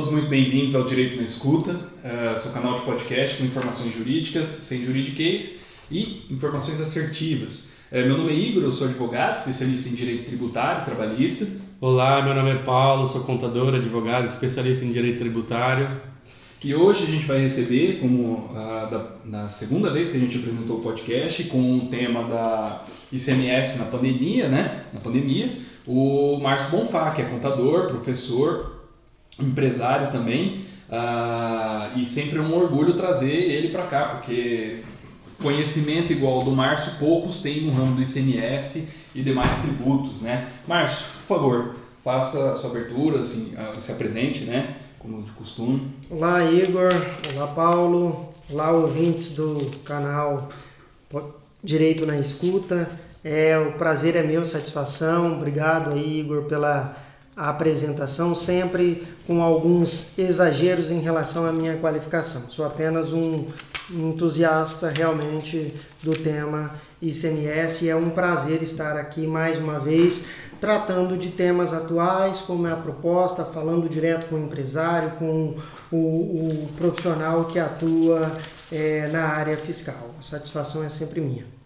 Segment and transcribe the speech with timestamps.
[0.00, 4.46] Todos muito bem-vindos ao Direito na Escuta, uh, seu canal de podcast com informações jurídicas,
[4.46, 5.60] sem juridiquês
[5.90, 7.68] e informações assertivas.
[7.92, 11.46] Uh, meu nome é Igor, eu sou advogado, especialista em Direito Tributário e Trabalhista.
[11.82, 16.00] Olá, meu nome é Paulo, sou contador, advogado, especialista em Direito Tributário.
[16.58, 20.38] Que hoje a gente vai receber, como uh, da, na segunda vez que a gente
[20.38, 24.86] apresentou o podcast, com o tema da ICMS na pandemia, né?
[24.94, 28.79] Na pandemia, o Márcio Bonfá, que é contador, professor,
[29.44, 34.82] empresário também, uh, e sempre é um orgulho trazer ele para cá, porque
[35.40, 40.48] conhecimento igual do Márcio poucos têm no ramo do ICMS e demais tributos, né?
[40.66, 41.74] Márcio, por favor,
[42.04, 44.76] faça a sua abertura, assim, uh, se apresente, né?
[44.98, 45.90] Como de costume.
[46.10, 46.90] Olá, Igor.
[47.34, 48.34] Olá, Paulo.
[48.50, 50.50] Olá, ouvintes do canal
[51.62, 52.88] Direito na Escuta.
[53.22, 55.36] É, o prazer é meu, satisfação.
[55.36, 56.96] Obrigado aí, Igor, pela
[57.40, 62.42] a apresentação, sempre com alguns exageros em relação à minha qualificação.
[62.50, 63.46] Sou apenas um
[63.90, 70.22] entusiasta realmente do tema ICMS e é um prazer estar aqui mais uma vez
[70.60, 75.56] tratando de temas atuais, como é a proposta, falando direto com o empresário, com
[75.90, 78.36] o, o profissional que atua
[78.70, 80.14] é, na área fiscal.
[80.18, 81.59] A satisfação é sempre minha.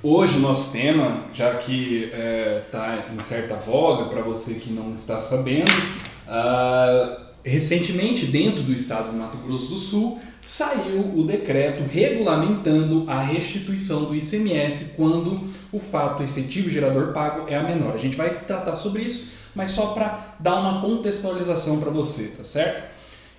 [0.00, 4.70] Hoje o nosso tema, já que está é, tá em certa voga para você que
[4.70, 11.24] não está sabendo, uh, recentemente dentro do estado do Mato Grosso do Sul saiu o
[11.24, 17.92] decreto regulamentando a restituição do ICMS quando o fato efetivo gerador pago é a menor.
[17.92, 22.44] A gente vai tratar sobre isso, mas só para dar uma contextualização para você, tá
[22.44, 22.88] certo?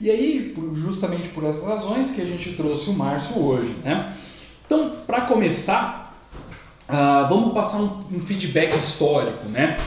[0.02, 4.14] E aí, justamente por essas razões que a gente trouxe o Márcio hoje, né?
[4.66, 6.09] Então, para começar,
[6.90, 9.78] Uh, vamos passar um, um, feedback histórico, né?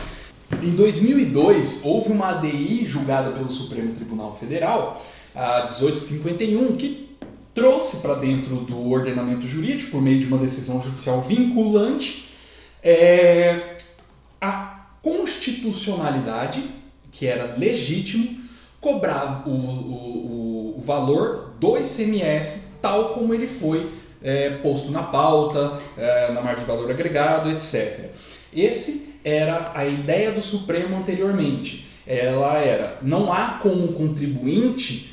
[0.63, 5.05] Em 2002, houve uma ADI julgada pelo Supremo Tribunal Federal,
[5.35, 7.11] a 1851, que
[7.53, 12.29] trouxe para dentro do ordenamento jurídico, por meio de uma decisão judicial vinculante,
[12.81, 13.79] é,
[14.41, 16.65] a constitucionalidade,
[17.11, 18.43] que era legítimo,
[18.81, 25.79] cobrar o, o, o valor do ICMS tal como ele foi é, posto na pauta,
[25.97, 28.11] é, na margem de valor agregado, etc.
[28.55, 31.87] Esse era a ideia do Supremo anteriormente.
[32.07, 35.13] Ela era, não há como contribuinte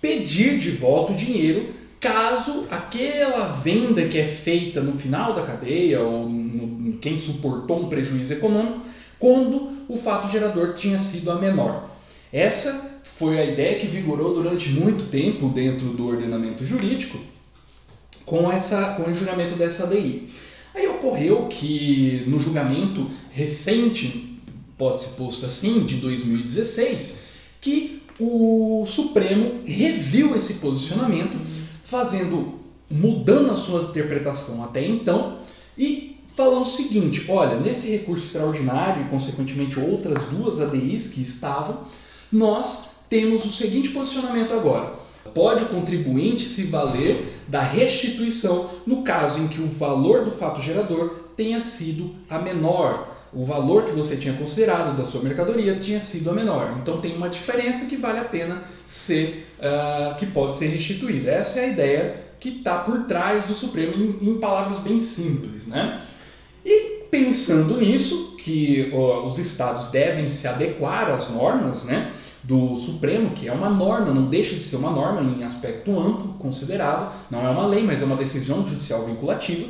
[0.00, 6.00] pedir de volta o dinheiro caso aquela venda que é feita no final da cadeia
[6.00, 8.80] ou no, quem suportou um prejuízo econômico,
[9.18, 11.88] quando o fato gerador tinha sido a menor.
[12.30, 17.18] Essa foi a ideia que vigorou durante muito tempo dentro do ordenamento jurídico
[18.24, 20.30] com, essa, com o julgamento dessa ADI.
[20.74, 24.40] Aí ocorreu que no julgamento recente,
[24.76, 27.22] pode ser posto assim, de 2016,
[27.60, 31.38] que o Supremo reviu esse posicionamento,
[31.82, 35.38] fazendo, mudando a sua interpretação até então
[35.76, 41.84] e falando o seguinte: olha, nesse recurso extraordinário e, consequentemente, outras duas ADIs que estavam,
[42.32, 45.03] nós temos o seguinte posicionamento agora
[45.34, 50.62] Pode o contribuinte se valer da restituição no caso em que o valor do fato
[50.62, 53.14] gerador tenha sido a menor.
[53.32, 56.78] O valor que você tinha considerado da sua mercadoria tinha sido a menor.
[56.80, 61.32] Então tem uma diferença que vale a pena ser, uh, que pode ser restituída.
[61.32, 65.66] Essa é a ideia que está por trás do Supremo em, em, palavras bem simples,
[65.66, 66.00] né?
[66.64, 72.12] E pensando nisso, que uh, os estados devem se adequar às normas, né?
[72.44, 76.34] Do Supremo, que é uma norma, não deixa de ser uma norma em aspecto amplo,
[76.38, 79.66] considerado, não é uma lei, mas é uma decisão judicial vinculativa.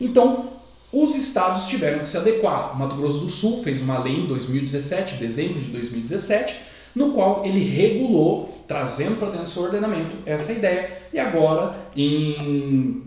[0.00, 0.50] Então,
[0.92, 2.74] os estados tiveram que se adequar.
[2.74, 6.56] O Mato Grosso do Sul fez uma lei em 2017, dezembro de 2017,
[6.94, 13.02] no qual ele regulou, trazendo para dentro do seu ordenamento essa ideia, e agora, em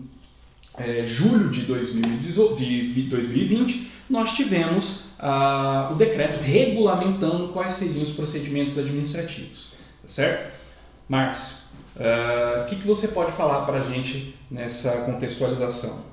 [0.78, 5.09] é, julho de, 2020, nós tivemos
[5.92, 9.70] o decreto regulamentando quais seriam os procedimentos administrativos.
[10.02, 10.52] Tá certo?
[11.08, 11.56] Márcio,
[11.98, 16.08] ah, o que, que você pode falar para a gente nessa contextualização?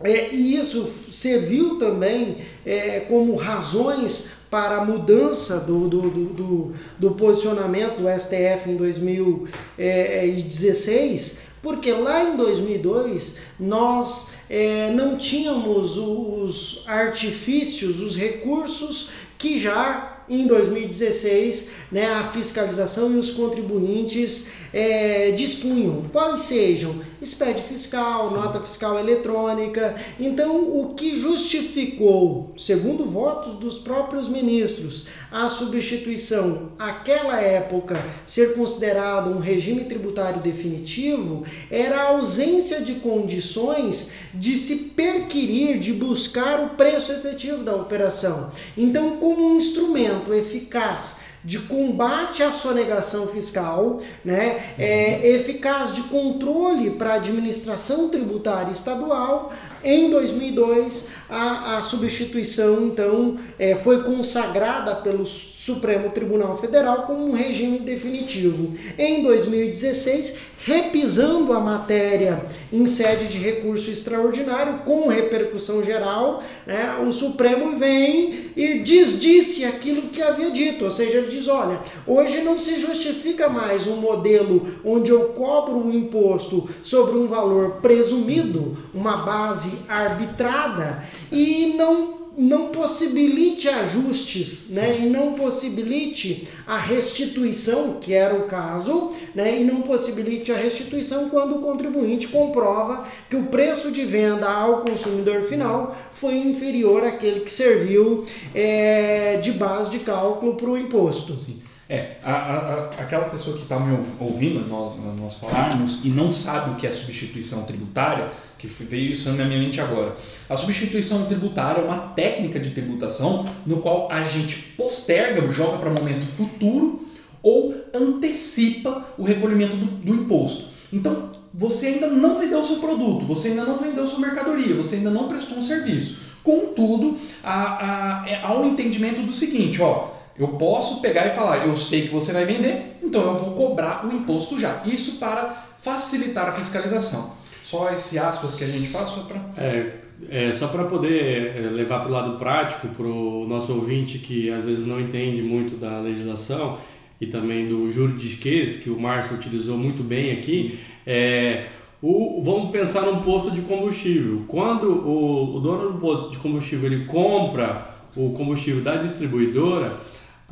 [0.02, 7.10] é, e isso serviu também é, como razões para a mudança do, do, do, do,
[7.12, 17.98] posicionamento do STF em 2016, porque lá em 2002 nós é, não tínhamos os artifícios,
[18.00, 19.08] os recursos
[19.38, 26.96] que já em 2016 né, a fiscalização e os contribuintes é, dispunham, quais sejam
[27.26, 28.34] SPED fiscal, Sim.
[28.34, 29.94] nota fiscal eletrônica.
[30.18, 39.30] Então, o que justificou, segundo votos dos próprios ministros, a substituição, aquela época, ser considerado
[39.30, 46.70] um regime tributário definitivo, era a ausência de condições de se perquirir, de buscar o
[46.70, 48.50] preço efetivo da operação.
[48.76, 56.90] Então, como um instrumento eficaz de combate à sonegação fiscal, né, é, eficaz de controle
[56.90, 59.52] para a administração tributária estadual.
[59.84, 67.32] Em 2002, a, a substituição então é, foi consagrada pelos Supremo Tribunal Federal como um
[67.32, 68.76] regime definitivo.
[68.98, 77.12] Em 2016, repisando a matéria em sede de recurso extraordinário, com repercussão geral, né, o
[77.12, 81.78] Supremo vem e desdisse aquilo que havia dito, ou seja, ele diz: olha,
[82.08, 87.76] hoje não se justifica mais um modelo onde eu cobro um imposto sobre um valor
[87.80, 97.98] presumido, uma base arbitrada, e não não possibilite ajustes, né, e não possibilite a restituição,
[98.00, 103.36] que era o caso, né, e não possibilite a restituição quando o contribuinte comprova que
[103.36, 108.24] o preço de venda ao consumidor final foi inferior àquele que serviu
[108.54, 111.36] é, de base de cálculo para o imposto.
[111.36, 111.60] Sim.
[111.92, 116.70] É, a, a, aquela pessoa que está me ouvindo nós, nós falarmos e não sabe
[116.70, 120.16] o que é substituição tributária, que veio isso na minha mente agora.
[120.48, 125.90] A substituição tributária é uma técnica de tributação no qual a gente posterga, joga para
[125.90, 127.06] momento futuro
[127.42, 130.64] ou antecipa o recolhimento do, do imposto.
[130.90, 135.10] Então, você ainda não vendeu seu produto, você ainda não vendeu sua mercadoria, você ainda
[135.10, 136.16] não prestou um serviço.
[136.42, 141.66] Contudo, há, há, é, há um entendimento do seguinte, ó, eu posso pegar e falar,
[141.66, 144.82] eu sei que você vai vender, então eu vou cobrar o imposto já.
[144.84, 147.34] Isso para facilitar a fiscalização.
[147.62, 149.40] Só esse aspas que a gente faz só para.
[149.56, 149.92] É,
[150.30, 154.50] é, só para poder é, levar para o lado prático, para o nosso ouvinte que
[154.50, 156.78] às vezes não entende muito da legislação
[157.20, 161.66] e também do juridiquês, que o Márcio utilizou muito bem aqui, é,
[162.00, 164.42] o, vamos pensar num posto de combustível.
[164.48, 170.00] Quando o, o dono do posto de combustível ele compra o combustível da distribuidora,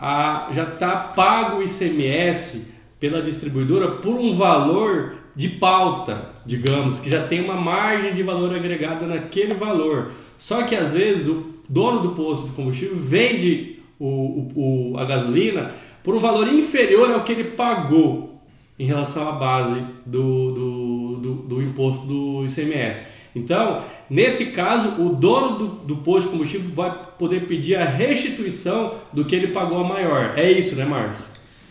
[0.01, 2.67] a, já está pago o ICMS
[2.99, 8.55] pela distribuidora por um valor de pauta, digamos, que já tem uma margem de valor
[8.55, 10.13] agregada naquele valor.
[10.39, 15.05] Só que às vezes o dono do posto de combustível vende o, o, o, a
[15.05, 18.41] gasolina por um valor inferior ao que ele pagou
[18.79, 23.05] em relação à base do, do, do, do imposto do ICMS.
[23.37, 28.95] Então, nesse caso, o dono do, do posto de combustível vai poder pedir a restituição
[29.13, 30.35] do que ele pagou a maior.
[30.37, 31.25] É isso, né, Márcio?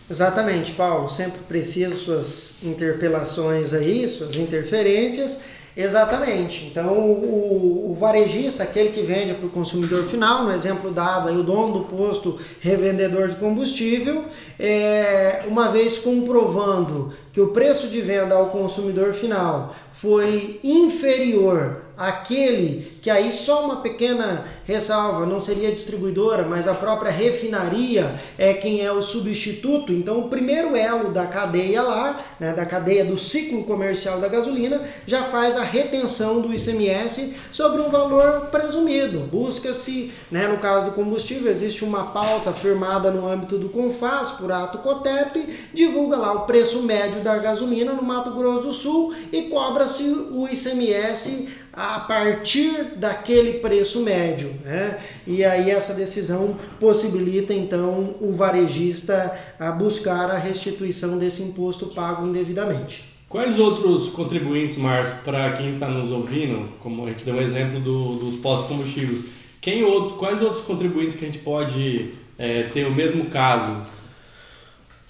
[0.10, 1.08] Exatamente, Paulo.
[1.08, 5.39] Sempre preciso suas interpelações aí, suas interferências.
[5.77, 6.65] Exatamente.
[6.65, 11.38] Então, o, o, varejista, aquele que vende para o consumidor final, no exemplo dado aí,
[11.38, 14.25] o dono do posto revendedor de combustível,
[14.60, 22.98] é, uma vez comprovando que o preço de venda ao consumidor final foi inferior àquele
[23.01, 28.82] que aí só uma pequena ressalva, não seria distribuidora, mas a própria refinaria é quem
[28.82, 29.91] é o substituto.
[29.91, 34.82] Então, o primeiro elo da cadeia lá, né, da cadeia do ciclo comercial da gasolina,
[35.06, 39.20] já faz a retenção do ICMS sobre um valor presumido.
[39.20, 44.51] Busca-se, né, no caso do combustível, existe uma pauta firmada no âmbito do CONFAS por
[44.51, 49.44] ato COTEP, divulga lá o preço médio da gasolina no Mato Grosso do Sul e
[49.44, 54.53] cobra-se o ICMS a partir daquele preço médio.
[54.63, 54.97] Né?
[55.25, 62.25] E aí essa decisão possibilita então o varejista a buscar a restituição desse imposto pago
[62.27, 63.03] indevidamente.
[63.29, 67.79] Quais outros contribuintes, Márcio, para quem está nos ouvindo, como a gente deu um exemplo
[67.79, 69.25] do, dos postos combustíveis,
[69.61, 73.85] quem outro, quais outros contribuintes que a gente pode é, ter o mesmo caso?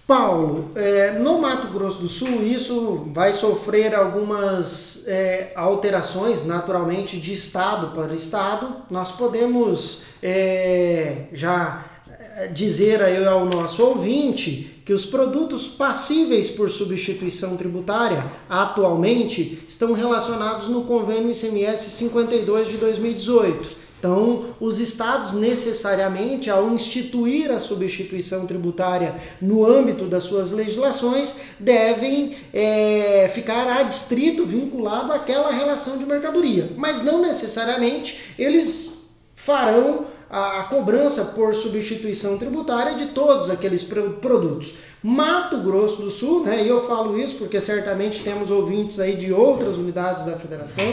[0.10, 7.32] Paulo, é, no Mato Grosso do Sul isso vai sofrer algumas é, alterações naturalmente de
[7.32, 8.78] estado para estado.
[8.90, 11.86] Nós podemos é, já
[12.38, 19.94] é, dizer aí ao nosso ouvinte que os produtos passíveis por substituição tributária atualmente estão
[19.94, 23.79] relacionados no convênio ICMS 52 de 2018.
[24.00, 32.38] Então, os estados necessariamente, ao instituir a substituição tributária no âmbito das suas legislações, devem
[32.54, 36.70] é, ficar adstrito, vinculado àquela relação de mercadoria.
[36.78, 39.04] Mas não necessariamente eles
[39.36, 44.76] farão a, cobrança por substituição tributária de todos aqueles produtos.
[45.04, 49.34] Mato Grosso do Sul, né, e eu falo isso porque certamente temos ouvintes aí de
[49.34, 50.84] outras unidades da federação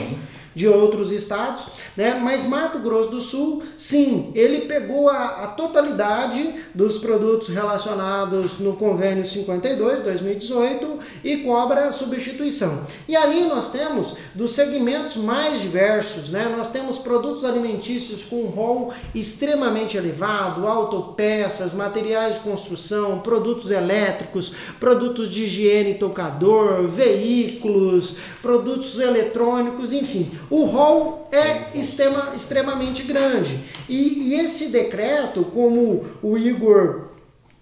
[0.57, 2.19] de outros estados, né?
[2.19, 8.73] Mas Mato Grosso do Sul, sim, ele pegou a, a totalidade dos produtos relacionados no
[8.73, 12.87] convênio 52 2018 e cobra substituição.
[13.07, 16.51] E ali nós temos dos segmentos mais diversos, né?
[16.57, 25.31] Nós temos produtos alimentícios com rol extremamente elevado, autopeças, materiais de construção, produtos elétricos, produtos
[25.31, 30.31] de higiene tocador, veículos, produtos eletrônicos, enfim.
[30.49, 33.65] O rol é extrema, extremamente grande.
[33.89, 37.07] E, e esse decreto, como o Igor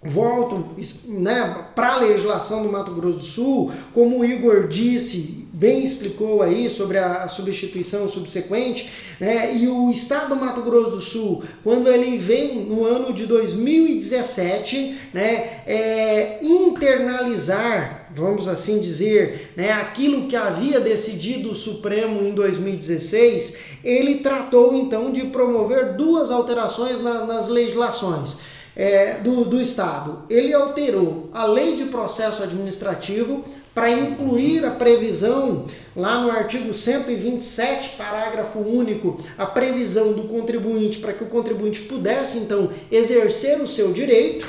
[0.04, 0.76] volto
[1.06, 6.42] né, para a legislação do Mato Grosso do Sul, como o Igor disse, bem explicou
[6.42, 11.88] aí sobre a substituição subsequente, né, e o Estado do Mato Grosso do Sul, quando
[11.88, 20.36] ele vem no ano de 2017, né, é, internalizar, vamos assim dizer, né, aquilo que
[20.36, 27.48] havia decidido o Supremo em 2016, ele tratou então de promover duas alterações na, nas
[27.48, 28.38] legislações
[28.76, 30.22] é, do, do Estado.
[30.30, 33.44] Ele alterou a lei de processo administrativo
[33.74, 35.66] para incluir a previsão,
[35.96, 42.38] lá no artigo 127, parágrafo único, a previsão do contribuinte para que o contribuinte pudesse
[42.38, 44.46] então exercer o seu direito.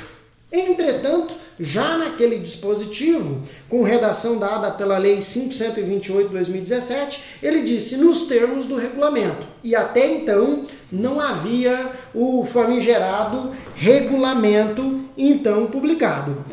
[0.56, 8.76] Entretanto, já naquele dispositivo, com redação dada pela Lei 5128/2017, ele disse nos termos do
[8.76, 9.46] regulamento.
[9.64, 16.46] E até então não havia o famigerado regulamento então publicado.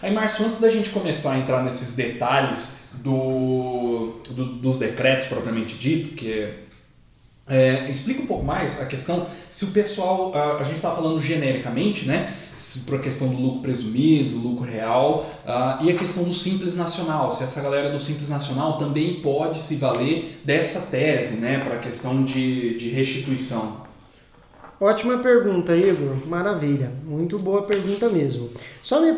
[0.00, 5.76] Aí, Márcio, antes da gente começar a entrar nesses detalhes do, do dos decretos propriamente
[5.76, 6.50] dito, que
[7.46, 11.20] é explica um pouco mais a questão, se o pessoal, a, a gente está falando
[11.20, 12.34] genericamente, né,
[12.86, 17.30] para a questão do lucro presumido, lucro real, uh, e a questão do Simples Nacional,
[17.32, 21.78] se essa galera do Simples Nacional também pode se valer dessa tese, né, para a
[21.78, 23.83] questão de, de restituição.
[24.80, 26.26] Ótima pergunta, Igor.
[26.26, 26.90] Maravilha.
[27.04, 28.50] Muito boa pergunta mesmo.
[28.82, 29.14] Só me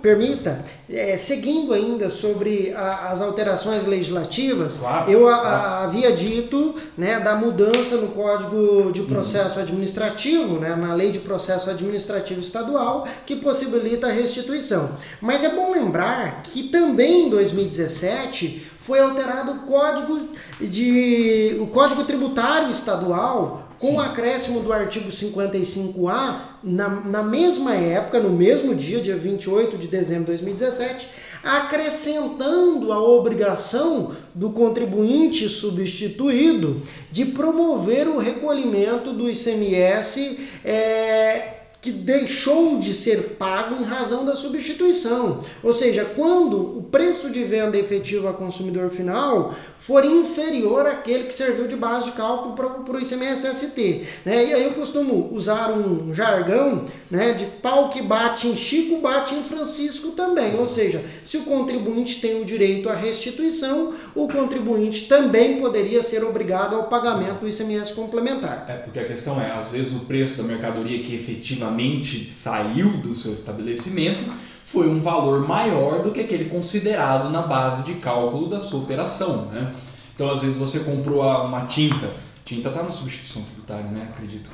[0.00, 6.76] permita, é, seguindo ainda sobre a, as alterações legislativas, claro, eu a, a, havia dito
[6.96, 9.62] né, da mudança no Código de Processo uhum.
[9.62, 14.96] Administrativo, né, na Lei de Processo Administrativo Estadual, que possibilita a restituição.
[15.20, 20.28] Mas é bom lembrar que também em 2017 foi alterado o Código,
[20.60, 28.20] de, o Código Tributário Estadual com o acréscimo do artigo 55A, na, na mesma época,
[28.20, 31.08] no mesmo dia, dia 28 de dezembro de 2017,
[31.42, 42.78] acrescentando a obrigação do contribuinte substituído de promover o recolhimento do ICMS é, que deixou
[42.78, 45.44] de ser pago em razão da substituição.
[45.62, 49.54] Ou seja, quando o preço de venda efetivo a consumidor final
[49.86, 54.06] for inferior àquele que serviu de base de cálculo para o ICMS-ST.
[54.24, 54.46] Né?
[54.46, 59.34] E aí eu costumo usar um jargão né, de pau que bate em Chico, bate
[59.34, 60.56] em Francisco também.
[60.58, 66.24] Ou seja, se o contribuinte tem o direito à restituição, o contribuinte também poderia ser
[66.24, 68.64] obrigado ao pagamento do ICMS complementar.
[68.66, 73.14] É, porque a questão é, às vezes o preço da mercadoria que efetivamente saiu do
[73.14, 74.24] seu estabelecimento
[74.64, 79.46] foi um valor maior do que aquele considerado na base de cálculo da sua operação.
[79.46, 79.72] Né?
[80.14, 82.10] Então, às vezes, você comprou uma tinta,
[82.44, 84.08] tinta está na substituição tributária, né?
[84.12, 84.50] Acredito.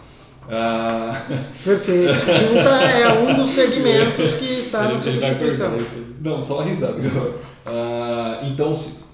[0.51, 1.13] Ah...
[1.63, 2.13] Perfeito.
[2.13, 5.79] Tinta é um dos segmentos que está na substituição.
[6.21, 7.01] Não, só a risada.
[7.65, 9.05] Ah, então, se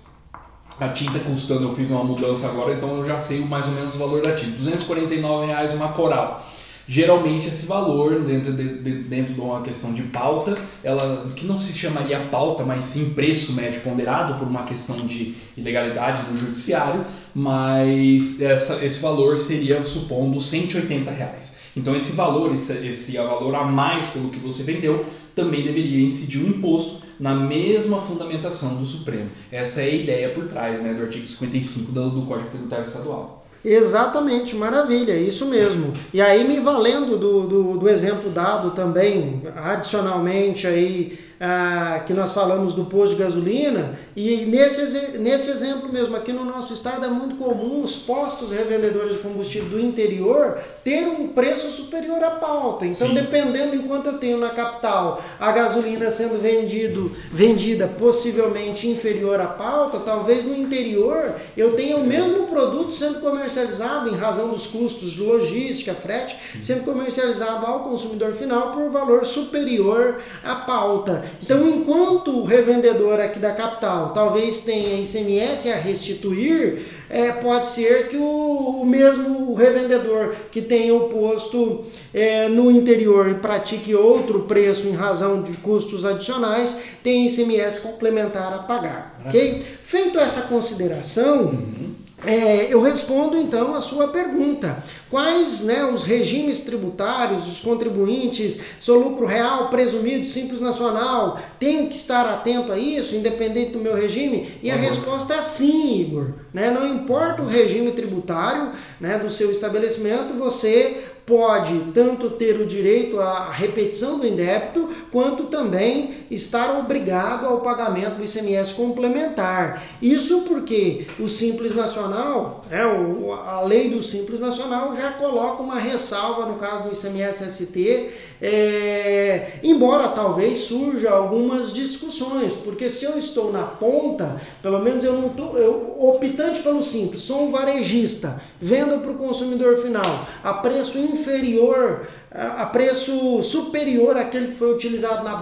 [0.81, 3.95] a tinta custando, eu fiz uma mudança agora, então eu já sei mais ou menos
[3.95, 4.63] o valor da tinta.
[4.63, 6.47] R$ reais uma coral.
[6.87, 11.59] Geralmente esse valor, dentro de, de, dentro de uma questão de pauta, ela que não
[11.59, 17.05] se chamaria pauta, mas sim preço médio ponderado por uma questão de ilegalidade no judiciário,
[17.35, 21.59] mas essa, esse valor seria, supondo, 180 reais.
[21.77, 26.41] Então esse valor, esse, esse valor a mais pelo que você vendeu, também deveria incidir
[26.41, 29.31] o imposto na mesma fundamentação do Supremo.
[29.51, 33.36] Essa é a ideia por trás né, do artigo 55 do, do Código Tributário Estadual.
[33.69, 35.93] Exatamente, maravilha, isso mesmo.
[36.15, 42.33] E aí me valendo do, do, do exemplo dado também, adicionalmente aí ah, que nós
[42.33, 47.09] falamos do posto de gasolina, e nesse, nesse exemplo mesmo, aqui no nosso estado é
[47.09, 52.87] muito comum os postos revendedores de combustível do interior ter um preço superior à pauta.
[52.87, 53.15] Então, Sim.
[53.15, 60.01] dependendo enquanto eu tenho na capital a gasolina sendo vendido, vendida possivelmente inferior à pauta,
[60.01, 65.21] talvez no interior eu tenha o mesmo produto sendo comercializado em razão dos custos de
[65.21, 71.23] logística, frete, sendo comercializado ao consumidor final por valor superior à pauta.
[71.43, 78.09] Então, enquanto o revendedor aqui da capital talvez tenha ICMS a restituir, é, pode ser
[78.09, 84.41] que o, o, mesmo revendedor que tenha o posto é, no interior e pratique outro
[84.41, 89.21] preço em razão de custos adicionais, tenha ICMS complementar a pagar.
[89.27, 89.65] Ok?
[89.83, 91.47] Feito essa consideração.
[91.47, 94.83] Uhum é, eu respondo então a sua pergunta.
[95.09, 101.95] Quais né, os regimes tributários, os contribuintes, seu lucro real, presumido, simples nacional, tenho que
[101.95, 104.59] estar atento a isso, independente do meu regime?
[104.63, 104.81] E a uhum.
[104.81, 106.33] resposta é sim, Igor.
[106.53, 106.71] Né?
[106.71, 113.19] Não importa o regime tributário né, do seu estabelecimento, você pode tanto ter o direito
[113.19, 119.83] à repetição do indébito, quanto também estar obrigado ao pagamento do ICMS complementar.
[120.01, 126.47] Isso porque o Simples Nacional, é, a lei do Simples Nacional já coloca uma ressalva
[126.47, 128.11] no caso do ICMS-ST,
[128.41, 135.15] é, embora talvez surja algumas discussões, porque se eu estou na ponta, pelo menos eu
[135.15, 135.57] não estou,
[135.99, 142.67] optante pelo simples, sou um varejista, vendo para o consumidor final a preço inferior a
[142.67, 145.37] preço superior àquele que foi utilizado na,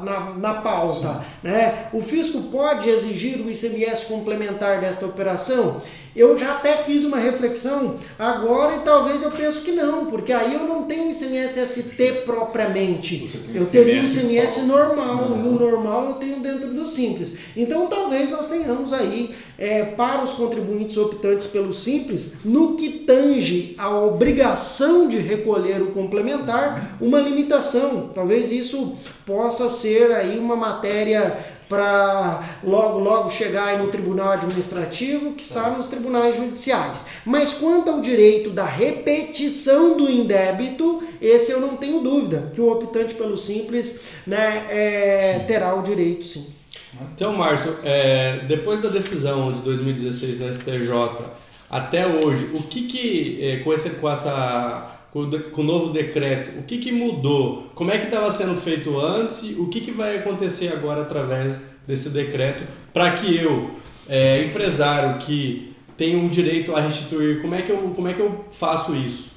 [0.00, 1.24] na, na pauta.
[1.42, 1.88] Né?
[1.92, 5.82] O fisco pode exigir o ICMS complementar desta operação?
[6.18, 10.52] Eu já até fiz uma reflexão agora e talvez eu penso que não, porque aí
[10.52, 13.40] eu não tenho ICMS ST propriamente.
[13.54, 17.34] Eu teria ICMS normal, e o normal eu tenho dentro do simples.
[17.56, 23.76] Então talvez nós tenhamos aí, é, para os contribuintes optantes pelo simples, no que tange
[23.78, 28.10] a obrigação de recolher o complementar, uma limitação.
[28.12, 35.42] Talvez isso possa ser aí uma matéria para logo, logo chegar no tribunal administrativo, que
[35.42, 37.06] está nos tribunais judiciais.
[37.24, 42.70] Mas quanto ao direito da repetição do indébito, esse eu não tenho dúvida, que o
[42.70, 46.46] optante pelo simples né, é, terá o direito sim.
[47.14, 51.38] Então, Márcio, é, depois da decisão de 2016 da STJ
[51.70, 54.97] até hoje, o que que, é, com, esse, com essa
[55.52, 57.70] com o novo decreto, o que, que mudou?
[57.74, 62.08] Como é que estava sendo feito antes o que, que vai acontecer agora através desse
[62.08, 63.70] decreto para que eu,
[64.08, 68.44] é, empresário que tenho direito a restituir, como é que eu, como é que eu
[68.52, 69.30] faço isso?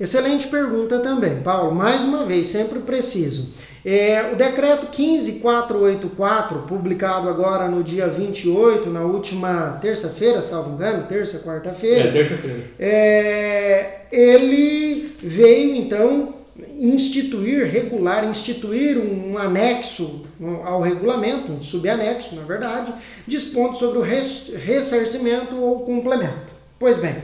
[0.00, 1.74] Excelente pergunta também, Paulo.
[1.74, 3.52] Mais uma vez, sempre preciso.
[3.84, 11.40] É, o decreto 15484, publicado agora no dia 28, na última terça-feira, salvo engano, terça,
[11.40, 12.08] quarta-feira.
[12.08, 12.64] É, terça-feira.
[12.78, 16.34] É, ele veio então
[16.78, 20.26] instituir, regular, instituir um anexo
[20.64, 22.94] ao regulamento, um subanexo, na verdade,
[23.26, 26.52] dispondo sobre o ressarcimento ou complemento.
[26.78, 27.16] Pois bem,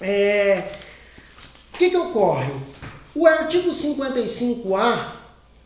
[0.00, 0.64] é,
[1.74, 2.52] o que, que ocorre?
[3.14, 5.21] O artigo 55A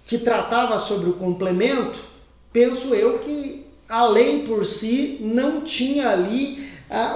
[0.06, 1.98] que tratava sobre o complemento,
[2.52, 6.66] penso eu que a lei por si não tinha ali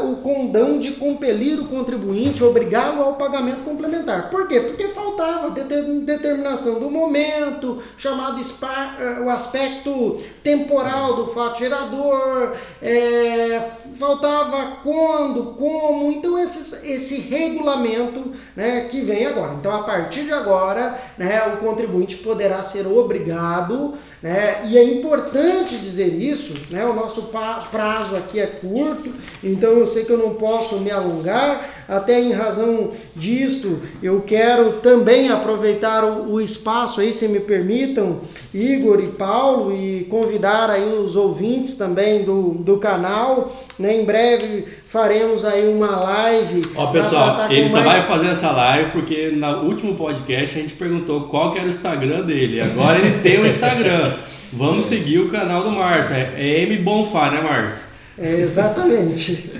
[0.02, 4.28] o condão de compelir o contribuinte, obrigá-lo ao pagamento complementar.
[4.28, 4.60] Por quê?
[4.60, 14.78] Porque faltava determinação do momento, chamado eh, o aspecto temporal do fato gerador, é, faltava
[14.82, 19.52] quando, como, então esse, regulamento né, que vem agora.
[19.52, 24.62] Então, a partir de agora, né, o contribuinte poderá ser obrigado né?
[24.66, 26.84] E é importante dizer isso, né?
[26.84, 27.30] o nosso
[27.70, 29.10] prazo aqui é curto,
[29.42, 34.74] então eu sei que eu não posso me alongar, até em razão disto, eu quero
[34.74, 38.20] também aproveitar o, o espaço aí, se me permitam,
[38.52, 44.00] Igor e Paulo, e convidar aí os ouvintes também do, do canal, né?
[44.00, 46.68] em breve faremos aí uma live.
[46.74, 47.86] Ó, pessoal, ele só mais...
[47.86, 51.70] vai fazer essa live porque no último podcast a gente perguntou qual que era o
[51.70, 52.60] Instagram dele.
[52.60, 54.16] Agora ele tem o Instagram.
[54.52, 56.14] Vamos seguir o canal do Márcio.
[56.14, 57.78] É M Bonfá, né, Márcio?
[58.18, 59.52] É, exatamente.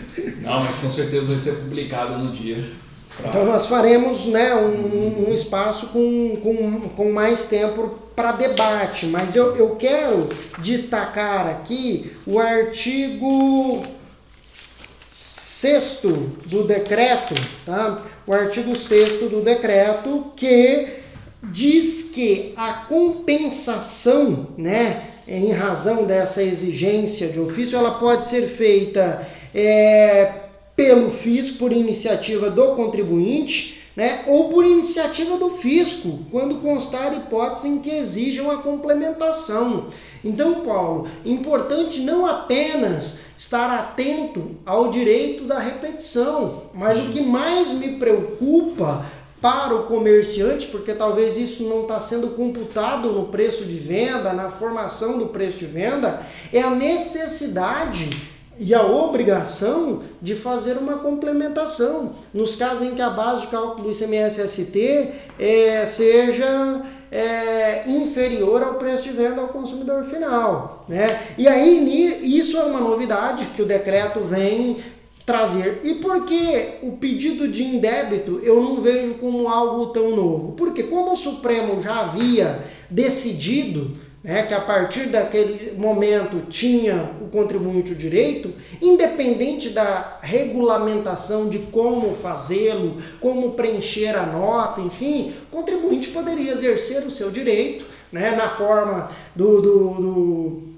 [0.42, 2.64] Não, mas com certeza vai ser publicado no dia.
[3.16, 3.28] Pra...
[3.28, 9.36] Então nós faremos né, um, um espaço com, com, com mais tempo para debate, mas
[9.36, 13.84] eu, eu quero destacar aqui o artigo
[15.60, 16.08] sexto
[16.46, 17.34] do decreto,
[17.66, 18.02] tá?
[18.26, 20.88] o artigo 6 do decreto, que
[21.42, 29.28] diz que a compensação, né, em razão dessa exigência de ofício, ela pode ser feita
[29.54, 30.32] é,
[30.74, 37.68] pelo fisco, por iniciativa do contribuinte, né, ou por iniciativa do fisco, quando constar hipótese
[37.68, 39.88] em que exijam a complementação.
[40.24, 46.64] Então, Paulo, importante não apenas estar atento ao direito da repetição.
[46.74, 47.08] Mas Sim.
[47.08, 49.06] o que mais me preocupa
[49.40, 54.50] para o comerciante, porque talvez isso não está sendo computado no preço de venda, na
[54.50, 56.20] formação do preço de venda,
[56.52, 58.10] é a necessidade
[58.58, 62.16] e a obrigação de fazer uma complementação.
[62.34, 68.74] Nos casos em que a base de cálculo do ICMS-ST é, seja é, inferior ao
[68.74, 70.84] preço de venda ao consumidor final.
[70.88, 71.34] Né?
[71.36, 74.78] E aí isso é uma novidade que o decreto vem
[75.26, 75.80] trazer.
[75.84, 80.52] E por que o pedido de indébito eu não vejo como algo tão novo?
[80.52, 87.28] Porque como o Supremo já havia decidido né, que a partir daquele momento tinha o
[87.28, 95.56] contribuinte o direito, independente da regulamentação de como fazê-lo, como preencher a nota, enfim, o
[95.56, 100.69] contribuinte poderia exercer o seu direito né, na forma do, do, do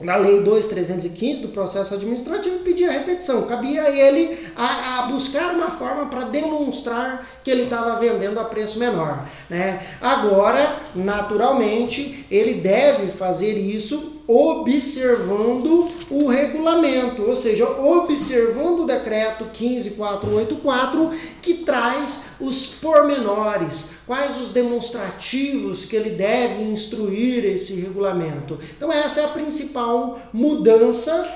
[0.00, 3.46] na Lei 2315 do processo administrativo e pedir a repetição.
[3.46, 8.44] Cabia a ele a, a buscar uma forma para demonstrar que ele estava vendendo a
[8.44, 9.26] preço menor.
[9.50, 9.88] Né?
[10.00, 21.12] Agora, naturalmente, ele deve fazer isso observando o regulamento, ou seja, observando o decreto 15484
[21.40, 28.58] que traz os pormenores, quais os demonstrativos que ele deve instruir esse regulamento.
[28.74, 31.30] Então essa é a principal mudança.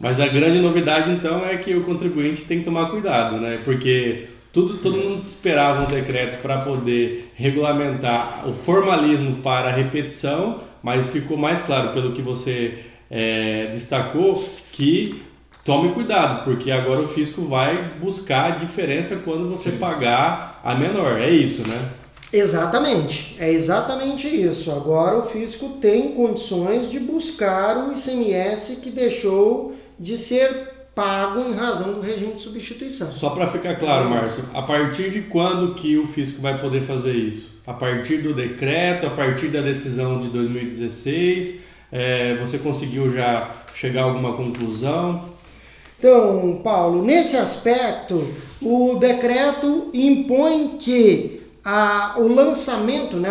[0.00, 3.58] Mas a grande novidade então é que o contribuinte tem que tomar cuidado, né?
[3.62, 10.62] Porque tudo, todo mundo esperava um decreto para poder regulamentar o formalismo para a repetição,
[10.82, 12.78] mas ficou mais claro pelo que você
[13.10, 15.22] é, destacou que
[15.62, 19.78] tome cuidado, porque agora o fisco vai buscar a diferença quando você Sim.
[19.78, 21.20] pagar a menor.
[21.20, 21.90] É isso, né?
[22.32, 24.70] Exatamente, é exatamente isso.
[24.70, 31.54] Agora o fisco tem condições de buscar o ICMS que deixou de ser pago em
[31.54, 33.12] razão do regime de substituição.
[33.12, 37.12] Só para ficar claro, Márcio, a partir de quando que o fisco vai poder fazer
[37.12, 37.54] isso?
[37.66, 41.60] A partir do decreto, a partir da decisão de 2016,
[41.92, 45.36] é, você conseguiu já chegar a alguma conclusão?
[45.98, 53.28] Então, Paulo, nesse aspecto, o decreto impõe que a, o lançamento, né,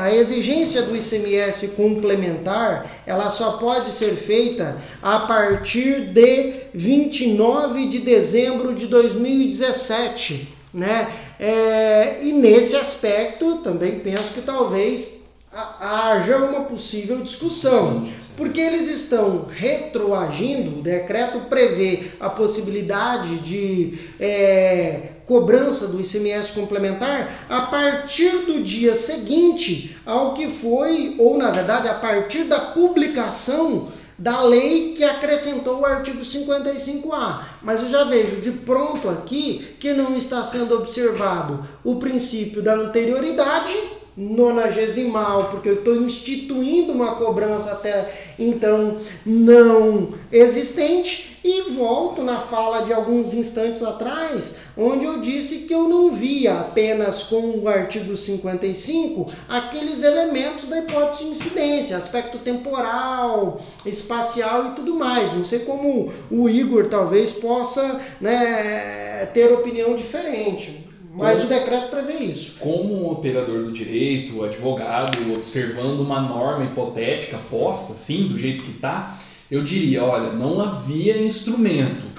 [0.00, 7.98] a exigência do ICMS complementar, ela só pode ser feita a partir de 29 de
[7.98, 10.54] dezembro de 2017.
[10.72, 11.08] Né?
[11.40, 15.20] É, e nesse aspecto também penso que talvez
[15.52, 25.13] haja uma possível discussão, porque eles estão retroagindo, o decreto prevê a possibilidade de é,
[25.26, 31.88] cobrança do ICMS complementar a partir do dia seguinte ao que foi, ou na verdade,
[31.88, 37.44] a partir da publicação da lei que acrescentou o artigo 55A.
[37.62, 42.74] Mas eu já vejo de pronto aqui que não está sendo observado o princípio da
[42.74, 43.74] anterioridade
[44.16, 52.86] nonagesimal, porque eu estou instituindo uma cobrança até então não existente e volto na fala
[52.86, 58.16] de alguns instantes atrás, onde eu disse que eu não via apenas com o artigo
[58.16, 65.34] 55 aqueles elementos da hipótese de incidência, aspecto temporal, espacial e tudo mais.
[65.34, 70.93] Não sei como o Igor talvez possa né, ter opinião diferente.
[71.16, 72.56] Mas o decreto prevê isso.
[72.58, 78.72] Como um operador do direito, advogado, observando uma norma hipotética posta, sim, do jeito que
[78.72, 79.18] está,
[79.50, 82.14] eu diria, olha, não havia instrumento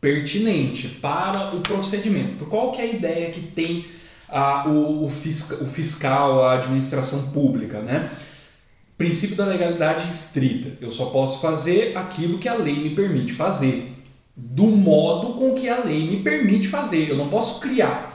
[0.00, 2.46] pertinente para o procedimento.
[2.46, 3.84] Qual que é a ideia que tem
[4.28, 8.10] a, o, o, fisca, o fiscal, a administração pública, né?
[8.96, 10.76] Princípio da legalidade estrita.
[10.80, 13.92] Eu só posso fazer aquilo que a lei me permite fazer,
[14.36, 17.08] do modo com que a lei me permite fazer.
[17.08, 18.07] Eu não posso criar.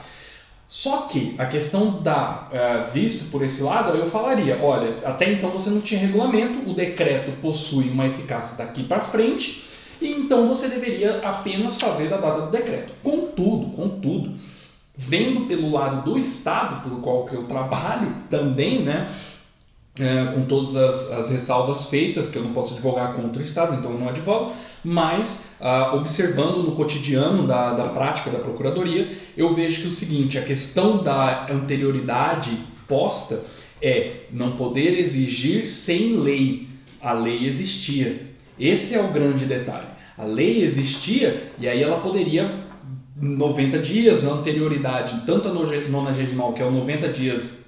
[0.74, 5.50] Só que a questão da uh, visto por esse lado, eu falaria, olha, até então
[5.50, 9.62] você não tinha regulamento, o decreto possui uma eficácia daqui para frente,
[10.00, 12.92] e então você deveria apenas fazer da data do decreto.
[13.04, 14.34] Contudo, contudo,
[14.96, 19.14] vendo pelo lado do Estado, pelo qual que eu trabalho também, né,
[19.96, 23.76] é, com todas as, as, ressalvas feitas, que eu não posso advogar contra o Estado,
[23.76, 24.52] então eu não advogo,
[24.84, 30.38] mas ah, observando no cotidiano da, da prática da Procuradoria, eu vejo que o seguinte,
[30.38, 33.42] a questão da anterioridade posta
[33.80, 36.68] é não poder exigir sem lei.
[37.00, 38.34] A lei existia.
[38.58, 39.88] Esse é o grande detalhe.
[40.16, 42.64] A lei existia e aí ela poderia
[43.16, 47.64] 90 dias, a anterioridade, tanto a nonagesimal, que é o 90 dias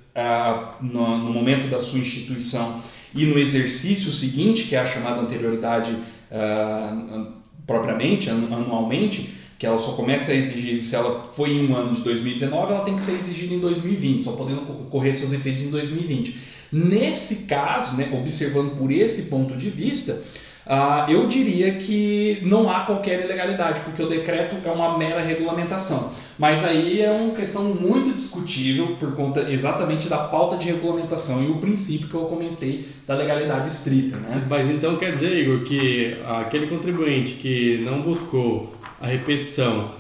[0.81, 2.81] no, no, momento da sua instituição
[3.14, 5.96] e no exercício seguinte, que é a chamada anterioridade
[6.31, 7.27] uh,
[7.67, 12.03] propriamente, anualmente, que ela só começa a exigir, se ela foi em um ano de
[12.03, 16.37] 2019, ela tem que ser exigida em 2020, só podendo ocorrer seus efeitos em 2020.
[16.73, 20.23] Nesse caso, né, observando por esse ponto de vista,
[20.67, 26.12] Uh, eu diria que não há qualquer ilegalidade, porque o decreto é uma mera regulamentação.
[26.38, 31.46] Mas aí é uma questão muito discutível por conta exatamente da falta de regulamentação e
[31.46, 34.16] o princípio que eu comentei da legalidade estrita.
[34.16, 34.44] Né?
[34.49, 39.94] Mas então quer dizer, Igor, que aquele contribuinte que não buscou a repetição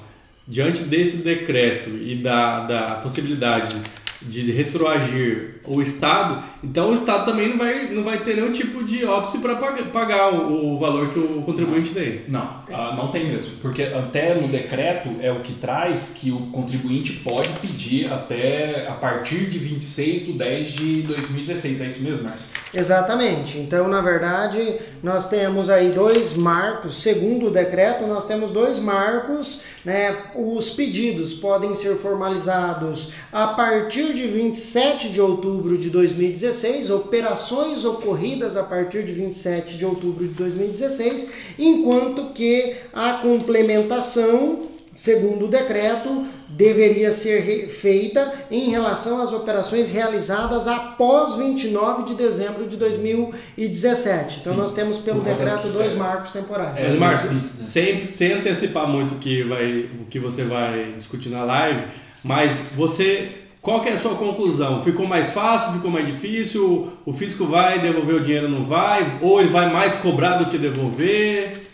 [0.46, 3.76] diante desse decreto e da, da possibilidade
[4.22, 8.84] de retroagir o Estado, então o Estado também não vai, não vai ter nenhum tipo
[8.84, 12.22] de óbice para pagar o, o, valor que o contribuinte tem.
[12.26, 16.46] Não, uh, não tem mesmo, porque até no decreto é o que traz que o
[16.46, 22.24] contribuinte pode pedir até a partir de 26 de 10 de 2016, é isso mesmo,
[22.24, 22.46] Márcio?
[22.74, 28.78] Exatamente, então na verdade nós temos aí dois marcos, segundo o decreto nós temos dois
[28.78, 36.55] marcos, né, os pedidos podem ser formalizados a partir de 27 de outubro de 2016,
[36.90, 45.46] operações ocorridas a partir de 27 de outubro de 2016, enquanto que a complementação, segundo
[45.46, 52.76] o decreto, deveria ser feita em relação às operações realizadas após 29 de dezembro de
[52.76, 54.40] 2017.
[54.40, 54.58] Então Sim.
[54.58, 55.96] nós temos pelo decreto dois é.
[55.96, 56.78] marcos temporais.
[56.78, 61.44] É, Marcos, sem, sem antecipar muito o que, vai, o que você vai discutir na
[61.44, 61.88] live,
[62.22, 64.84] mas você qual que é a sua conclusão?
[64.84, 66.92] Ficou mais fácil, ficou mais difícil?
[67.04, 69.18] O fisco vai devolver o dinheiro não vai?
[69.20, 71.68] Ou ele vai mais cobrar do que devolver?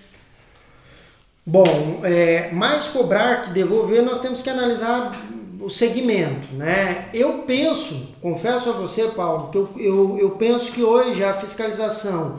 [1.45, 5.23] Bom, é, mais cobrar que devolver, nós temos que analisar
[5.61, 7.11] o segmento, né?
[7.13, 12.39] Eu penso, confesso a você, Paulo, que eu, eu, eu penso que hoje a fiscalização,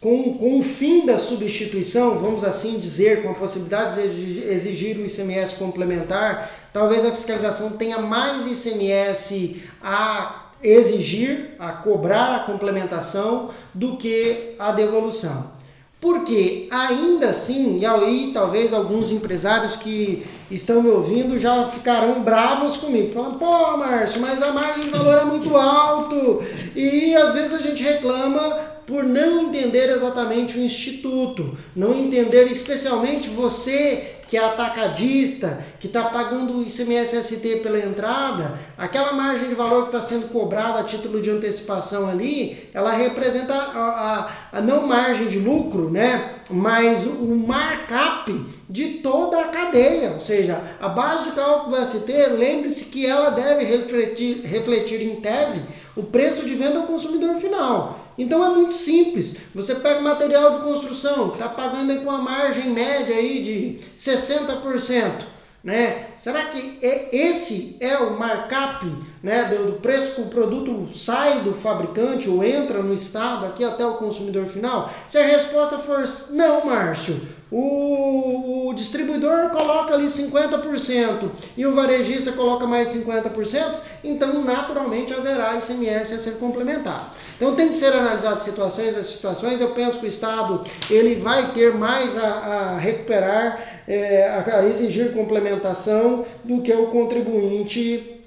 [0.00, 5.04] com, com o fim da substituição, vamos assim dizer, com a possibilidade de exigir o
[5.04, 13.96] ICMS complementar, talvez a fiscalização tenha mais ICMS a exigir, a cobrar a complementação do
[13.96, 15.60] que a devolução.
[16.00, 22.78] Porque ainda assim, e aí talvez alguns empresários que estão me ouvindo já ficarão bravos
[22.78, 26.42] comigo, falando, pô Márcio, mas a margem de valor é muito alto.
[26.74, 33.30] E às vezes a gente reclama por não entender exatamente o instituto, não entender especialmente
[33.30, 39.88] você que é atacadista, que está pagando o ICMS-ST pela entrada, aquela margem de valor
[39.88, 44.86] que está sendo cobrada a título de antecipação ali, ela representa a, a, a, não
[44.86, 46.42] margem de lucro, né?
[46.48, 48.32] mas o markup
[48.68, 53.30] de toda a cadeia, ou seja, a base de cálculo do ST, lembre-se que ela
[53.30, 55.60] deve refletir, refletir em tese
[55.96, 58.09] o preço de venda ao consumidor final.
[58.20, 59.34] Então é muito simples.
[59.54, 65.24] Você pega material de construção, está pagando com uma margem média aí de 60%.
[65.64, 66.08] Né?
[66.18, 68.86] Será que é, esse é o markup
[69.22, 73.84] né, do, preço que o produto sai do fabricante ou entra no estado aqui até
[73.84, 74.92] o consumidor final?
[75.08, 82.30] Se a resposta for não, Márcio, o, o, distribuidor coloca ali 50% e o varejista
[82.32, 87.10] coloca mais 50%, então naturalmente haverá ICMS a ser complementado.
[87.36, 89.60] Então tem que ser analisado situações a situações.
[89.60, 95.12] Eu penso que o Estado ele vai ter mais a, a recuperar, é, a exigir
[95.12, 98.19] complementação do que o contribuinte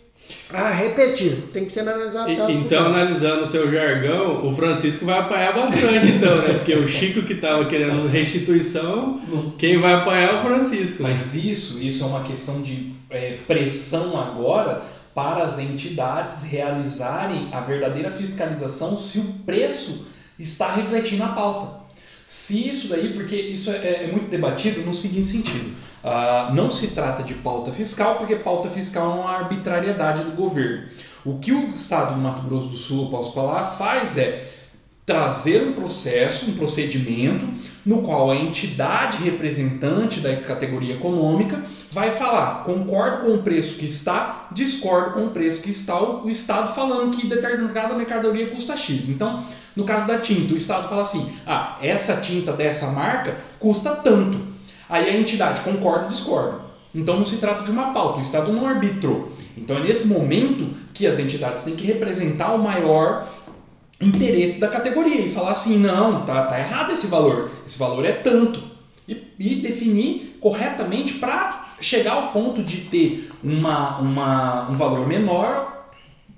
[0.53, 2.29] a repetir, tem que ser analisado.
[2.29, 6.53] E, então, analisando o seu jargão, o Francisco vai apanhar bastante, então, né?
[6.53, 9.19] Porque o Chico que estava querendo restituição,
[9.57, 11.01] quem vai apanhar é o Francisco.
[11.01, 14.83] Mas isso, isso é uma questão de é, pressão agora
[15.15, 20.07] para as entidades realizarem a verdadeira fiscalização se o preço
[20.37, 21.82] está refletindo a pauta.
[22.25, 26.87] Se isso daí, porque isso é, é muito debatido no seguinte sentido: uh, não se
[26.87, 30.87] trata de pauta fiscal, porque pauta fiscal é uma arbitrariedade do governo.
[31.25, 34.51] O que o Estado do Mato Grosso do Sul, eu posso falar, faz é
[35.05, 37.45] trazer um processo, um procedimento
[37.85, 43.85] no qual a entidade representante da categoria econômica vai falar, concordo com o preço que
[43.85, 49.09] está, discordo com o preço que está, o, Estado falando que determinada mercadoria custa X.
[49.09, 49.43] Então,
[49.75, 54.39] no caso da tinta, o Estado fala assim, ah, essa tinta dessa marca custa tanto.
[54.87, 56.61] Aí a entidade concorda ou discorda.
[56.93, 59.31] Então não se trata de uma pauta, o Estado não arbitrou.
[59.57, 63.27] Então é nesse momento que as entidades têm que representar o maior
[63.99, 68.11] interesse da categoria e falar assim, não, tá, tá errado esse valor, esse valor é
[68.11, 68.61] tanto.
[69.07, 75.82] E, e definir corretamente para chegar ao ponto de ter uma, uma, um valor menor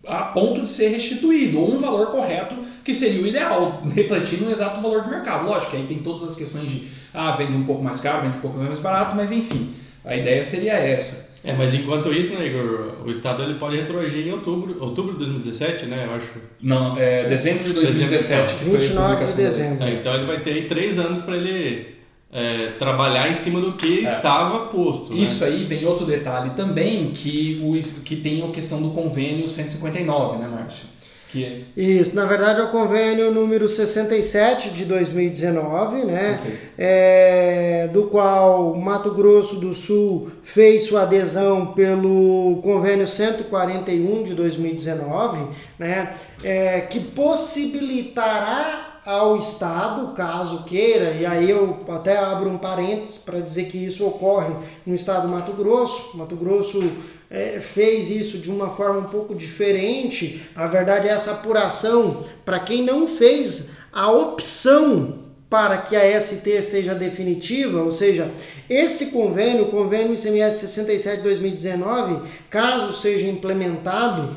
[0.08, 4.52] a ponto de ser restituído, ou um valor correto que seria o ideal, refletindo o
[4.52, 5.46] exato valor do mercado.
[5.46, 8.38] Lógico que aí tem todas as questões de, ah, vende um pouco mais caro, vende
[8.38, 11.36] um pouco mais barato, mas enfim, a ideia seria essa.
[11.44, 15.20] É, mas enquanto isso, né, Igor, o Estado ele pode retroagir em outubro, outubro de
[15.20, 16.28] 2017, né, eu acho.
[16.60, 19.38] Não, é dezembro de 2017 que foi a publicação.
[19.38, 19.84] De dezembro.
[19.84, 21.95] É, então ele vai ter aí três anos para ele
[22.36, 24.12] é, trabalhar em cima do que é.
[24.12, 25.14] estava posto.
[25.14, 25.22] Né?
[25.22, 30.40] Isso aí vem outro detalhe também, que, o, que tem a questão do convênio 159,
[30.40, 30.86] né, Márcio?
[31.30, 31.62] Que é...
[31.82, 36.40] Isso, na verdade é o convênio número 67 de 2019, né?
[36.78, 45.56] É, do qual Mato Grosso do Sul fez sua adesão pelo convênio 141 de 2019,
[45.80, 46.16] né?
[46.44, 53.40] É, que possibilitará ao Estado, caso queira, e aí eu até abro um parênteses para
[53.40, 54.52] dizer que isso ocorre
[54.84, 56.18] no Estado do Mato Grosso.
[56.18, 56.84] Mato Grosso
[57.30, 60.44] é, fez isso de uma forma um pouco diferente.
[60.56, 66.64] A verdade é essa apuração para quem não fez a opção para que a ST
[66.64, 68.32] seja definitiva, ou seja,
[68.68, 74.36] esse convênio, o convênio ICMS 67/2019, caso seja implementado,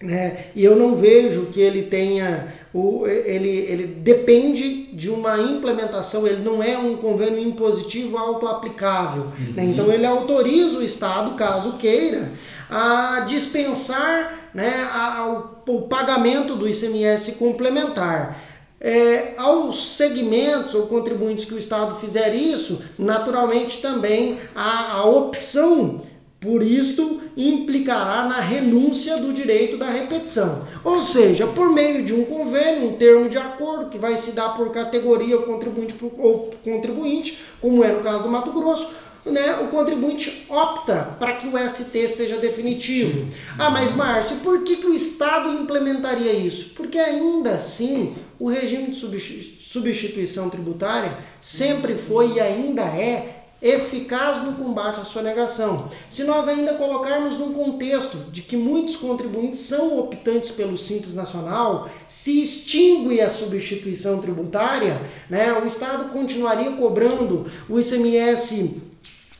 [0.00, 6.26] né, e eu não vejo que ele tenha o, ele, ele depende de uma implementação,
[6.26, 9.24] ele não é um convênio impositivo auto-aplicável.
[9.24, 9.32] Né?
[9.38, 9.52] Uhum.
[9.54, 9.64] Né?
[9.64, 12.32] Então ele autoriza o Estado, caso queira,
[12.68, 18.44] a dispensar né, a, ao, o pagamento do ICMS complementar.
[18.78, 26.02] É, aos segmentos ou contribuintes que o Estado fizer isso, naturalmente também a, a opção
[26.46, 30.64] por isto, implicará na renúncia do direito da repetição.
[30.84, 34.50] Ou seja, por meio de um convênio, um termo de acordo que vai se dar
[34.50, 38.88] por categoria contribuinte, ou contribuinte como é no caso do Mato Grosso,
[39.24, 43.26] né, o contribuinte opta para que o ST seja definitivo.
[43.58, 46.74] Ah, mas Márcio, por que, que o Estado implementaria isso?
[46.76, 54.52] Porque ainda assim o regime de substituição tributária sempre foi e ainda é eficaz no
[54.52, 55.90] combate à sonegação.
[56.10, 61.88] Se nós ainda colocarmos no contexto de que muitos contribuintes são optantes pelo Simples Nacional,
[62.06, 68.82] se extingue a substituição tributária, né, o Estado continuaria cobrando o ICMS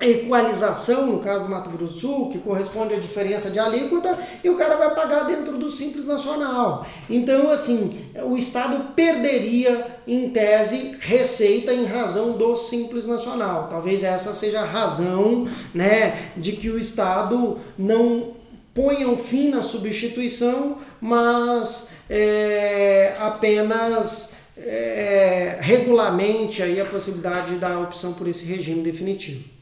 [0.01, 4.51] equalização, no caso do Mato Grosso do Sul, que corresponde à diferença de alíquota, e
[4.51, 6.87] o cara vai pagar dentro do Simples Nacional.
[7.09, 13.69] Então, assim, o Estado perderia, em tese, receita em razão do Simples Nacional.
[13.71, 18.35] Talvez essa seja a razão né, de que o Estado não
[18.75, 28.13] ponha um fim na substituição, mas é, apenas é, regulamente aí a possibilidade da opção
[28.13, 29.56] por esse regime definitivo.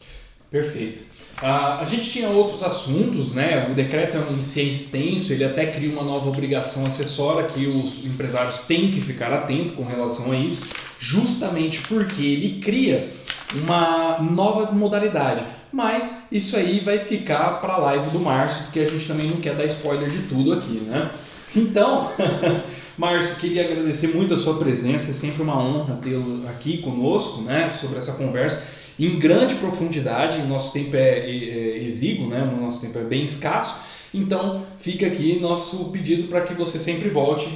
[0.54, 1.02] Perfeito.
[1.42, 3.66] Uh, a gente tinha outros assuntos, né?
[3.68, 8.04] O decreto em si é extenso, ele até cria uma nova obrigação acessória que os
[8.04, 10.62] empresários têm que ficar atentos com relação a isso,
[11.00, 13.12] justamente porque ele cria
[13.52, 15.44] uma nova modalidade.
[15.72, 19.38] mas isso aí vai ficar para a live do Márcio, porque a gente também não
[19.38, 21.10] quer dar spoiler de tudo aqui, né?
[21.56, 22.12] Então,
[22.96, 27.72] Márcio, queria agradecer muito a sua presença, é sempre uma honra tê-lo aqui conosco, né,
[27.72, 28.62] sobre essa conversa
[28.98, 33.76] em grande profundidade, nosso tempo é, é exíguo, né, o nosso tempo é bem escasso,
[34.12, 37.48] então fica aqui nosso pedido para que você sempre volte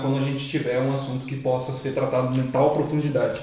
[0.00, 3.40] quando a gente tiver um assunto que possa ser tratado em tal profundidade.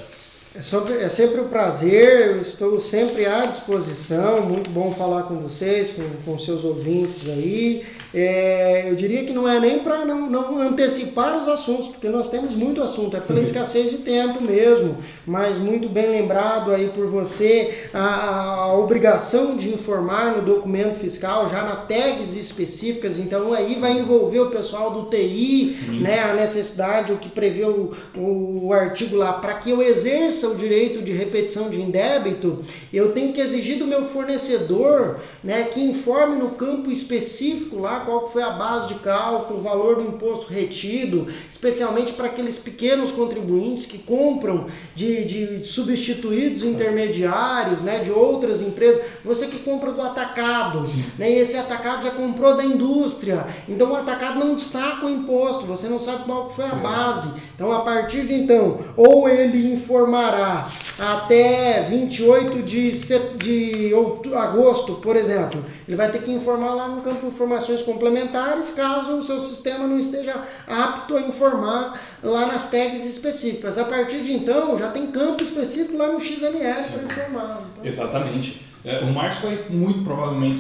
[0.56, 5.36] É, sobre, é sempre um prazer, eu estou sempre à disposição, muito bom falar com
[5.36, 7.86] vocês, com, com seus ouvintes aí.
[8.18, 12.30] É, eu diria que não é nem para não, não, antecipar os assuntos, porque nós
[12.30, 13.46] temos muito assunto, é pela uhum.
[13.46, 14.96] escassez de tempo mesmo,
[15.26, 21.50] mas muito bem lembrado aí por você a, a obrigação de informar no documento fiscal,
[21.50, 26.00] já na tags específicas, então aí vai envolver o pessoal do TI, Sim.
[26.00, 30.48] né, a necessidade, o que prevê o, o, o artigo lá, para que eu exerça
[30.48, 32.64] o direito de repetição de indébito,
[32.94, 38.28] eu tenho que exigir do meu fornecedor né, que informe no campo específico lá qual
[38.28, 43.86] foi a base de cálculo, o valor do imposto retido, especialmente para aqueles pequenos contribuintes
[43.86, 49.04] que compram de, de substituídos intermediários, né, de outras empresas.
[49.24, 50.84] Você que compra do atacado,
[51.18, 55.66] né, e esse atacado já comprou da indústria, então o atacado não destaca o imposto,
[55.66, 57.34] você não sabe qual foi a base.
[57.56, 60.68] Então, a partir de então, ou ele informará
[61.00, 62.92] até 28 de,
[63.38, 63.94] de
[64.36, 69.14] agosto, por exemplo, ele vai ter que informar lá no campo de informações complementares, caso
[69.18, 70.36] o seu sistema não esteja
[70.68, 73.78] apto a informar lá nas tags específicas.
[73.78, 77.62] A partir de então, já tem campo específico lá no XML para informar.
[77.72, 77.86] Então...
[77.86, 78.66] Exatamente.
[78.84, 80.60] É, o Márcio vai muito provavelmente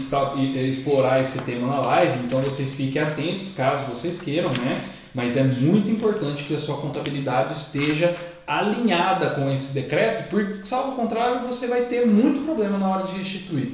[0.67, 4.83] explorar esse tema na live, então vocês fiquem atentos caso vocês queiram, né?
[5.13, 8.15] Mas é muito importante que a sua contabilidade esteja
[8.47, 13.13] alinhada com esse decreto, porque, salvo contrário, você vai ter muito problema na hora de
[13.13, 13.73] restituir.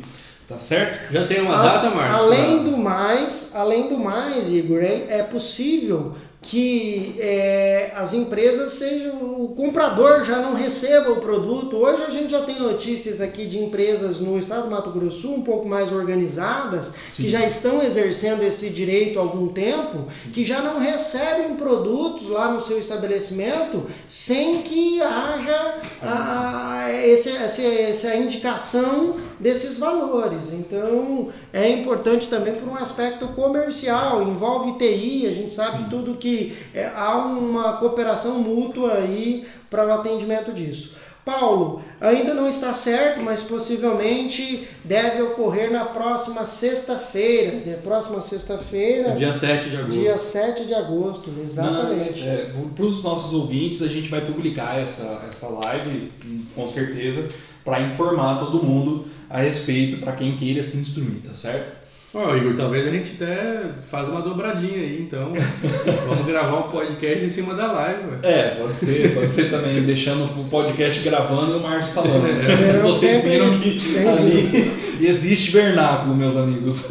[0.52, 1.14] Tá certo?
[1.14, 2.24] Já tem uma a, data, Márcio?
[2.24, 9.14] Além do mais, além do mais, Igor, é, é possível que é, as empresas sejam,
[9.40, 11.78] o comprador já não receba o produto.
[11.78, 15.36] Hoje a gente já tem notícias aqui de empresas no estado do Mato Grosso Sul
[15.36, 17.24] um pouco mais organizadas, Sim.
[17.24, 20.32] que já estão exercendo esse direito há algum tempo, Sim.
[20.32, 27.30] que já não recebem produtos lá no seu estabelecimento sem que haja a, a, esse,
[27.30, 30.54] essa, essa indicação desses valores.
[30.54, 35.90] Então é importante também por um aspecto comercial, envolve TI, a gente sabe Sim.
[35.90, 41.02] tudo que é, há uma cooperação mútua aí para o atendimento disso.
[41.24, 47.78] Paulo, ainda não está certo, mas possivelmente deve ocorrer na próxima sexta-feira.
[47.84, 49.12] Próxima sexta-feira.
[49.12, 49.94] Dia 7 de agosto.
[49.94, 52.28] Dia 7 de agosto, exatamente.
[52.28, 56.12] É, para os nossos ouvintes, a gente vai publicar essa, essa live,
[56.56, 57.30] com certeza,
[57.64, 61.82] para informar todo mundo a respeito, para quem queira se instruir, tá certo?
[62.14, 65.32] Ó, oh, Igor, talvez a gente até faz uma dobradinha aí, então.
[66.06, 68.04] Vamos gravar um podcast em cima da live.
[68.10, 68.20] Ué.
[68.24, 72.28] É, pode ser, pode ser também, deixando o podcast gravando e o Márcio falando.
[72.28, 72.80] É.
[72.82, 74.74] Vocês viram que ali
[75.08, 76.86] existe vernáculo, meus amigos.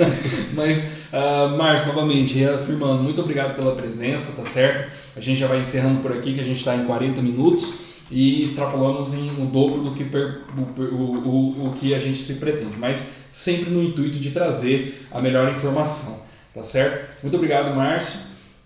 [0.56, 4.90] Mas, uh, Márcio, novamente, reafirmando, muito obrigado pela presença, tá certo?
[5.14, 7.74] A gente já vai encerrando por aqui, que a gente está em 40 minutos
[8.12, 12.34] e extrapolamos em o dobro do que per, o, o, o que a gente se
[12.34, 12.76] pretende.
[12.78, 16.20] Mas sempre no intuito de trazer a melhor informação,
[16.54, 17.22] tá certo?
[17.22, 18.20] Muito obrigado, Márcio,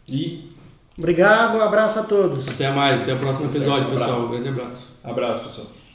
[0.09, 0.53] e...
[0.99, 2.49] Obrigado, um abraço a todos.
[2.49, 4.23] Até mais, até o próximo tá episódio, pessoal.
[4.23, 4.83] Um grande abraço.
[5.05, 5.86] Abraço, pessoal.